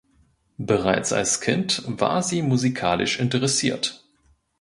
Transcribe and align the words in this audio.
Bereits 0.57 1.13
als 1.13 1.41
Kind 1.41 1.83
war 1.85 2.23
sie 2.23 2.41
musikalisch 2.41 3.19
interessiert. 3.19 4.03